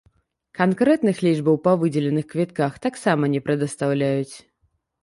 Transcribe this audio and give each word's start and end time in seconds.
Канкрэтных 0.59 1.17
лічбаў 1.27 1.59
па 1.67 1.75
выдзеленых 1.83 2.25
квітках 2.35 2.83
таксама 2.89 3.23
не 3.37 3.47
прадастаўляюць. 3.51 4.35